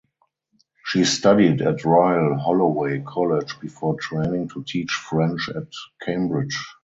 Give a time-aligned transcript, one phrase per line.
[0.83, 5.67] She studied at Royal Holloway College before training to teach French at
[6.03, 6.57] Cambridge.